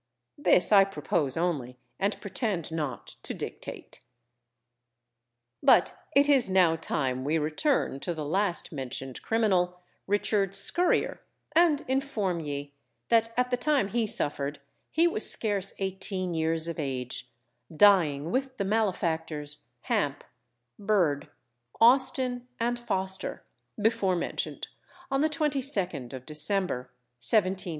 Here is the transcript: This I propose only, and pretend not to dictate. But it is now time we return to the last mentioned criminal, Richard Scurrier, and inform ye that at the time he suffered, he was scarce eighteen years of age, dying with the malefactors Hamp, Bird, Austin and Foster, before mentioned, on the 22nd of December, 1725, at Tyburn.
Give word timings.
This 0.39 0.71
I 0.71 0.83
propose 0.83 1.37
only, 1.37 1.77
and 1.99 2.19
pretend 2.19 2.71
not 2.71 3.17
to 3.21 3.35
dictate. 3.35 4.01
But 5.61 5.93
it 6.15 6.27
is 6.27 6.49
now 6.49 6.75
time 6.75 7.23
we 7.23 7.37
return 7.37 7.99
to 7.99 8.13
the 8.15 8.25
last 8.25 8.71
mentioned 8.73 9.21
criminal, 9.21 9.77
Richard 10.07 10.55
Scurrier, 10.55 11.19
and 11.51 11.85
inform 11.87 12.39
ye 12.39 12.73
that 13.09 13.31
at 13.37 13.51
the 13.51 13.57
time 13.57 13.89
he 13.89 14.07
suffered, 14.07 14.59
he 14.89 15.05
was 15.07 15.29
scarce 15.29 15.71
eighteen 15.77 16.33
years 16.33 16.67
of 16.67 16.79
age, 16.79 17.29
dying 17.77 18.31
with 18.31 18.57
the 18.57 18.65
malefactors 18.65 19.65
Hamp, 19.81 20.23
Bird, 20.79 21.29
Austin 21.79 22.47
and 22.59 22.79
Foster, 22.79 23.45
before 23.79 24.15
mentioned, 24.15 24.67
on 25.11 25.21
the 25.21 25.29
22nd 25.29 26.11
of 26.11 26.25
December, 26.25 26.89
1725, 27.19 27.45
at 27.45 27.57
Tyburn. 27.65 27.69